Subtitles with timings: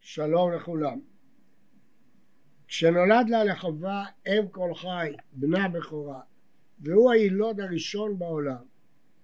[0.00, 1.00] שלום לכולם.
[2.66, 6.20] כשנולד לה לחווה אם כל חי, בנה בכורה,
[6.80, 8.64] והוא היילוד הראשון בעולם,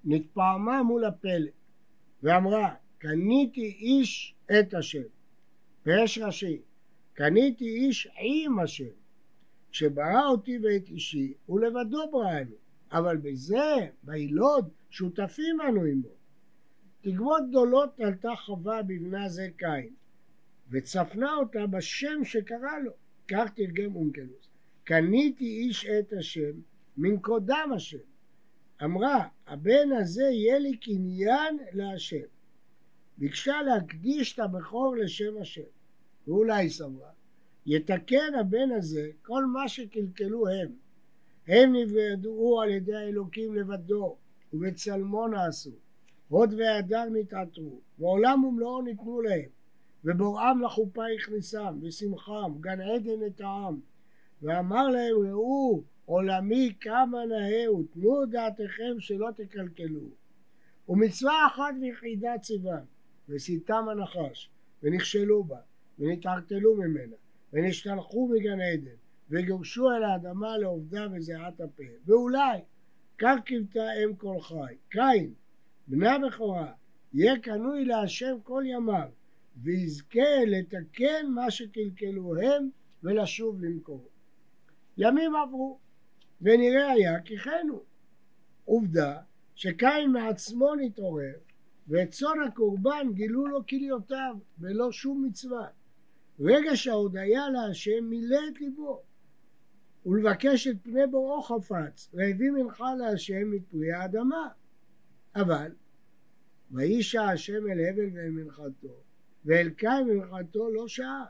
[0.05, 1.51] נתפעמה מול הפלא
[2.23, 5.03] ואמרה, קניתי איש את השם.
[5.83, 6.61] פירש רש"י,
[7.15, 8.95] קניתי איש עם השם.
[9.71, 12.55] כשברא אותי ואת אישי, הוא לבדו בראנו,
[12.93, 16.09] אבל בזה, ביילוד, שותפים אנו עמו.
[17.01, 19.95] תקוות גדולות עלתה חווה בבנה זה קין,
[20.71, 22.93] וצפנה אותה בשם שקרא לו,
[23.29, 24.49] כך תרגם אונקלוס.
[24.85, 26.53] קניתי איש את השם,
[26.97, 27.99] מן קודם השם.
[28.85, 32.27] אמרה, הבן הזה יהיה לי קניין להשם.
[33.19, 35.63] ביקשה להקדיש את הבכור לשם השם.
[36.27, 37.11] ואולי סברה,
[37.67, 40.73] יתקן הבן הזה כל מה שקלקלו הם.
[41.49, 44.17] הם נבדעו על ידי האלוקים לבדו,
[44.53, 45.71] ובצלמו נעשו.
[46.29, 49.49] הוד והדר נתעטרו, ועולם ומלואו ניתנו להם,
[50.07, 53.81] ובוראם לחופה הכניסם, ושמחם, גן עדן את העם.
[54.43, 60.09] ואמר להם ראו עולמי כמה נאהו, תנו דעתכם שלא תקלקלו.
[60.89, 62.79] ומצווה אחת ויחידה ציווה,
[63.29, 64.51] וסיתם הנחש,
[64.83, 65.59] ונכשלו בה,
[65.99, 67.17] ונתערטלו ממנה,
[67.53, 68.97] ונשתלחו מגן עדן,
[69.31, 71.83] וגורשו אל האדמה לעובדה וזיעת הפה.
[72.07, 72.59] ואולי,
[73.19, 75.33] כך קיוותה אם כל חי, קין,
[75.89, 76.73] בנה בכורה,
[77.15, 79.09] יהיה קנוי להשם כל ימיו,
[79.63, 82.69] ויזכה לתקן מה שקלקלו הם
[83.03, 84.09] ולשוב למכור.
[84.99, 85.79] ימים עברו,
[86.41, 87.83] ונראה היה כי כן הוא.
[88.65, 89.19] עובדה
[89.55, 91.35] שקין מעצמו נתעורר,
[91.89, 95.69] ואת צאן הקורבן גילו לו כליותיו, ולא שום מצווה.
[96.41, 99.03] רגע שההודיה להשם מילא את ליבו,
[100.07, 104.49] ולבקש את פני בוראו חפץ, והביא מנחה להשם מפרי האדמה.
[105.37, 105.73] אבל
[106.71, 109.03] וישע השם אל הבל ואל מנחתו,
[109.47, 111.25] ואל קין מנחתו לא שעה.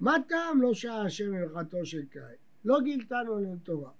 [0.00, 2.22] מה טעם לא שעה השם מנחתו של קין?
[2.64, 3.90] לא גילתנו עליהם תורה.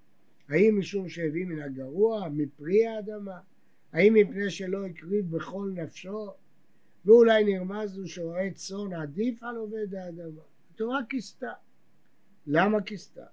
[0.48, 3.40] האם משום שהביא מן הגרוע, מפרי האדמה?
[3.92, 6.30] האם מפני שלא הקריב בכל נפשו?
[7.04, 10.42] ואולי נרמז הוא שרואה צאן עדיף על עובד האדמה.
[10.74, 11.52] התורה כיסתה.
[12.46, 13.26] למה כיסתה?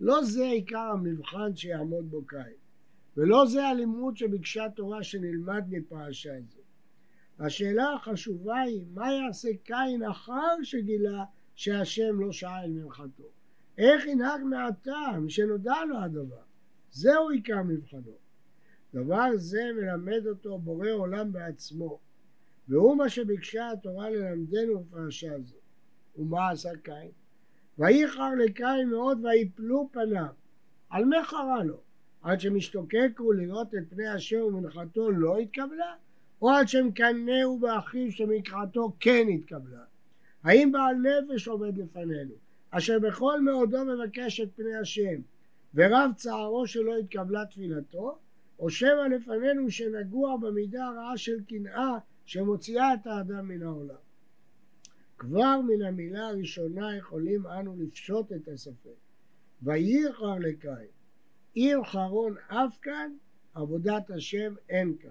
[0.00, 2.56] לא זה עיקר המבחן שיעמוד בו קין.
[3.16, 6.57] ולא זה הלימוד שביקשה תורה שנלמד מפרשה זו.
[7.38, 13.28] השאלה החשובה היא מה יעשה קין אחר שגילה שהשם לא שאל מנחתו?
[13.78, 16.42] איך ינהג מעתה משנודע לו הדבר?
[16.90, 18.12] זהו עיקר מבחנו.
[18.94, 21.98] דבר זה מלמד אותו בורא עולם בעצמו
[22.68, 25.56] והוא מה שביקשה התורה ללמדנו בפרשה זו.
[26.16, 27.10] ומה עשה קין?
[27.78, 30.32] וייחר לקין מאוד ויפלו פניו.
[30.90, 31.80] על מה חרה לו?
[32.22, 35.94] עד שמשתוקק הוא לראות את פני השם ומנחתו לא התקבלה?
[36.42, 39.84] או עד שמקנאו באחיו שמקראתו כן התקבלה?
[40.44, 42.34] האם בעל נפש עומד לפנינו,
[42.70, 45.20] אשר בכל מאודו מבקש את פני השם,
[45.74, 48.18] ורב צערו שלא התקבלה תפילתו,
[48.58, 53.94] או שמא לפנינו שנגוע במידה הרעה של קנאה שמוציאה את האדם מן העולם.
[55.18, 58.90] כבר מן המילה הראשונה יכולים אנו לפשוט את הספק.
[59.62, 60.86] וייחר לקין
[61.54, 63.12] עיר חרון אף כאן,
[63.54, 65.10] עבודת השם אין כאן.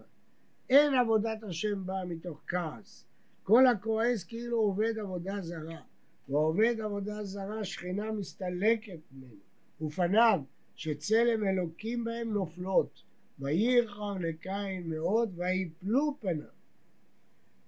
[0.69, 3.05] אין עבודת השם באה מתוך כעס.
[3.43, 5.81] כל הכועס כאילו עובד עבודה זרה,
[6.29, 9.35] ועובד עבודה זרה שכינה מסתלקת ממנו,
[9.81, 10.41] ופניו
[10.75, 13.03] שצלם אלוקים בהם נופלות,
[13.39, 16.57] וייחר לקין מאוד ויפלו פניו.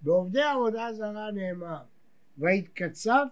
[0.02, 1.84] בעובדי עבודה זרה נאמר,
[2.38, 3.28] ויתקצף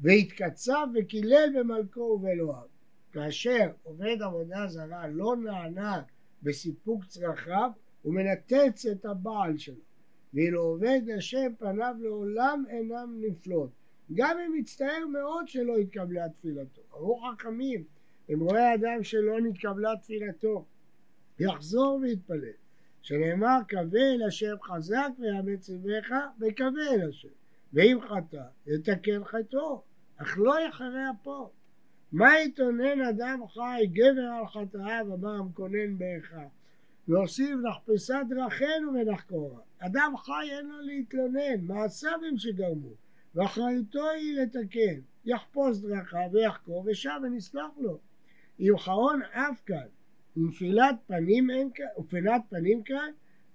[0.00, 2.66] ויתקצף וקילל במלכו ובאלוהיו.
[3.12, 6.02] כאשר עובד עבודה זרה לא נענה
[6.42, 7.70] בסיפוק צרכיו,
[8.02, 9.88] הוא מנתץ את הבעל שלו.
[10.34, 13.70] ואילו עובד השם פניו לעולם אינם נפלות.
[14.14, 16.82] גם אם מצטער מאוד שלא התקבלה תפילתו.
[16.94, 17.84] אמרו חכמים,
[18.32, 20.64] אם רואה אדם שלא נתקבלה תפילתו,
[21.38, 22.52] יחזור ויתפלל.
[23.02, 27.28] שנאמר קווה אל השם חזק ויאמץ צבאך וקווה אל השם.
[27.72, 29.82] ואם חטא, יתקן חטאו,
[30.16, 31.50] אך לא יחרה אפו.
[32.12, 36.48] מה יתונן אדם חי גבר על חטאיו אמר המקונן באחיו
[37.08, 41.60] להוסיף נחפשה דרכינו ונחקורה אדם חי אין לו להתלונן.
[41.62, 42.92] מעשיו הם שגרמו
[43.34, 45.00] ואחריותו היא לתקן.
[45.24, 47.98] יחפוש דרכיו ויחקור ושב ונסלח לו.
[48.60, 49.86] אם חרון אף כאן.
[50.36, 53.10] ונפילת פנים אין ופנת פנים כאן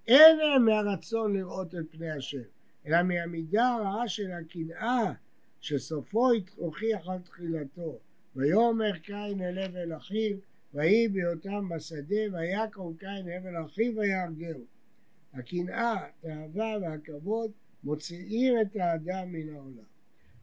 [0.07, 2.43] אין הם מהרצון לראות את פני השם
[2.87, 5.13] אלא מהמידה הרעה של הקנאה
[5.61, 7.99] שסופו הוכיח על תחילתו.
[8.35, 10.37] ויאמר קין אל הבל אחיו
[10.73, 14.65] ויהי בהיותם בשדה ויקום קין הבל אחיו ויהרגהו.
[15.33, 17.51] הקנאה, התאווה והכבוד
[17.83, 19.83] מוציאים את האדם מן העולם.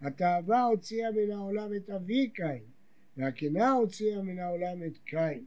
[0.00, 2.62] התאווה הוציאה מן העולם את אבי קין,
[3.16, 5.44] והקנאה הוציאה מן העולם את קין,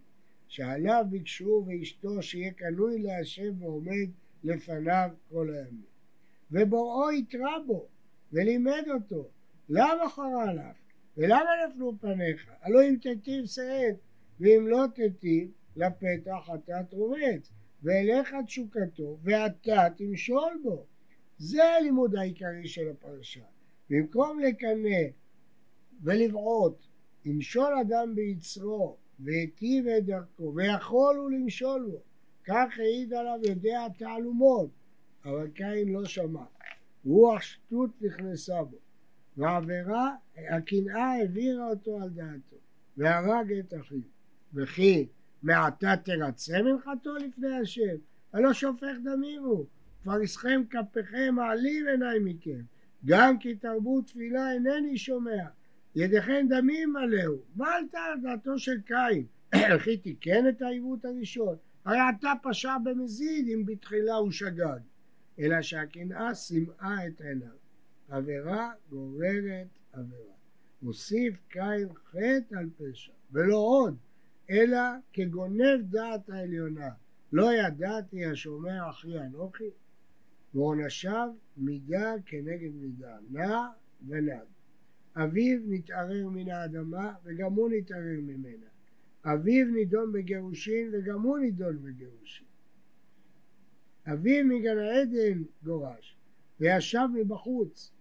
[0.48, 4.10] שעליו ביקשו ואשתו שיהיה קנוי להשם ועומד
[4.44, 5.94] לפניו כל הימים.
[6.52, 7.88] ובוראו יתרה בו
[8.34, 9.30] ולימד אותו,
[9.70, 10.78] למה חרה לך?
[11.18, 12.52] ולמה נפלו פניך?
[12.62, 13.96] הלא אם תיטיב שאת,
[14.40, 17.52] ואם לא תיטיב, לפתח אתה תרובץ,
[17.84, 20.86] ואליך תשוקתו, ואתה תמשול בו.
[21.38, 23.44] זה הלימוד העיקרי של הפרשה.
[23.90, 25.00] במקום לקנא
[26.04, 26.86] ולבעוט,
[27.26, 32.02] ימשול אדם ביצרו, והיטיב את דרכו, ויכול הוא למשול בו.
[32.46, 34.70] כך העיד עליו יודע התעלומות,
[35.26, 36.44] אבל קין לא שמע.
[37.06, 38.78] רוח שטות נכנסה בו.
[39.38, 42.56] והעבירה, הקנאה העבירה אותו על דעתו,
[42.98, 44.00] והרג את אחיו.
[44.54, 45.08] וכי
[45.44, 47.96] מעתה תרצה מנחתו לפני השם,
[48.34, 49.66] הלא שופך דמים הוא,
[50.04, 52.62] כבר יסכם כפיכם מעלים עיניי מכם,
[53.06, 55.44] גם כי תרבו תפילה אינני שומע,
[55.96, 59.26] ידיכם דמים מלאו, מה עלתה על דעתו של קין?
[59.76, 64.80] וכי תיקן את העיוות הראשון, הרי אתה פשע במזיד אם בתחילה הוא שגג,
[65.40, 67.64] אלא שהקנאה סימאה את עיניו.
[68.10, 70.34] עבירה גוררת עבירה.
[70.82, 73.98] מוסיף קין חטא על פשע, ולא עוד,
[74.50, 74.80] אלא
[75.14, 76.90] כגונב דעת העליונה.
[77.32, 79.70] לא ידעתי השומע אחי אנוכי,
[80.54, 83.68] ועונשיו מידה כנגד מידה, נע
[84.08, 84.46] ונד.
[85.16, 88.66] אביו נתערר מן האדמה וגם הוא נתערר ממנה.
[89.26, 92.48] אביו נידון בגירושין וגם הוא נידון בגירושין.
[94.14, 96.18] אביו מגן העדן גורש
[96.60, 97.92] וישב מבחוץ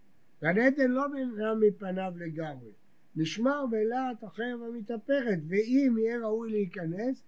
[0.42, 2.70] גן עדן לא נראה מפניו לגמרי,
[3.16, 7.22] נשמר בלהט אחר ומתהפכת, ואם יהיה ראוי להיכנס,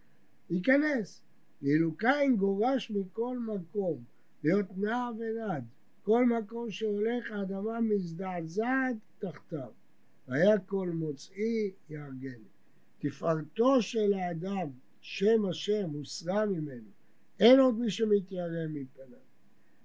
[0.51, 1.23] ייכנס.
[1.63, 4.05] ואילו קין גורש מכל מקום,
[4.45, 5.65] להיות נע ונד,
[6.03, 9.71] כל מקום שהולך האדמה מזדעזעת תחתיו.
[10.29, 12.49] והיה כל מוצאי יהרגני.
[12.99, 14.69] תפארתו של האדם,
[15.01, 16.91] שם השם, הוסרה ממנו.
[17.41, 19.19] אין עוד מי שמתיירא מפניו.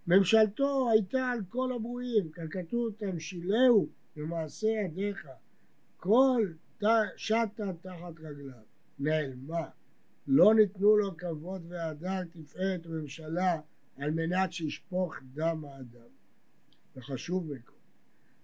[0.08, 5.28] ממשלתו הייתה על כל הברואים, ככתוב תמשילהו במעשה ידיך,
[6.00, 6.54] כל
[7.16, 8.64] שטה תחת רגליו,
[9.00, 9.70] נעלמה.
[10.28, 13.62] לא ניתנו לו כבוד והדר, תפארת וממשלה
[13.98, 16.10] על מנת שישפוך דם האדם.
[16.96, 17.74] וחשוב מכל.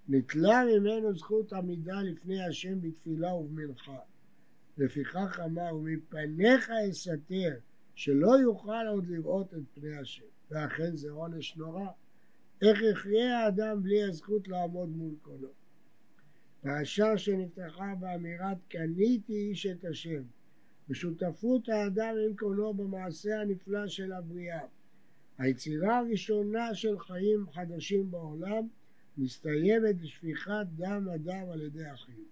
[0.07, 4.00] נטלה ממנו זכות עמידה לפני השם בתפילה ובמנחה.
[4.78, 7.56] לפיכך אמר, ומפניך אסתר,
[7.96, 10.25] שלא יוכל עוד לראות את פני השם.
[10.51, 11.88] ואכן זה עונש נורא.
[12.62, 15.64] איך יחיה האדם בלי הזכות לעמוד מול קולו?
[16.65, 20.23] והשאר שנפתחה באמירת קניתי איש את השם,
[20.89, 24.62] ושותפות האדם עם קולו במעשה הנפלא של הבריאה.
[25.38, 28.67] היצירה הראשונה של חיים חדשים בעולם
[29.17, 32.25] מסתיימת בשפיכת דם אדם על ידי אחים.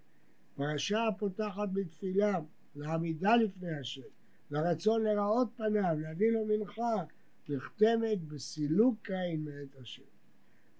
[0.54, 2.40] פרשה הפותחת בתפילה
[2.76, 4.08] לעמידה לפני השם,
[4.50, 7.04] לרצון לראות פניו, להביא לו מנחה,
[7.48, 10.02] נחתמת בסילוק קין מאת השם.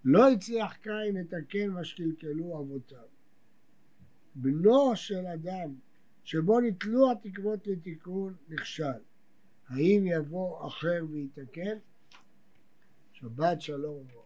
[0.04, 3.14] לא הצליח קין לתקן מה שקלקלו אבותיו.
[4.34, 5.74] בנו של אדם
[6.24, 9.00] שבו נתלו התקוות לתיקון נכשל.
[9.68, 11.78] האם יבוא אחר ויתקן?
[13.12, 14.23] שבת שלום וברכה.